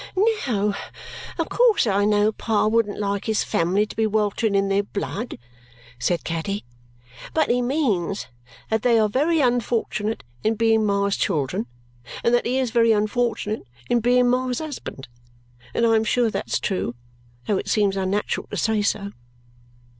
[0.47, 0.73] "No,
[1.37, 5.37] of course I know Pa wouldn't like his family to be weltering in their blood,"
[5.99, 6.65] said Caddy,
[7.35, 8.25] "but he means
[8.71, 11.67] that they are very unfortunate in being Ma's children
[12.23, 13.61] and that he is very unfortunate
[13.91, 15.07] in being Ma's husband;
[15.71, 16.95] and I am sure that's true,
[17.45, 19.11] though it seems unnatural to say so."